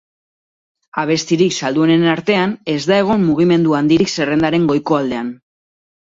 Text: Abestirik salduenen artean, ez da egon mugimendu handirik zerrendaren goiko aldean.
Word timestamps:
Abestirik 1.01 1.53
salduenen 1.59 2.05
artean, 2.13 2.55
ez 2.73 2.79
da 2.93 2.99
egon 3.03 3.23
mugimendu 3.27 3.77
handirik 3.83 4.13
zerrendaren 4.19 4.67
goiko 4.73 5.01
aldean. 5.05 5.33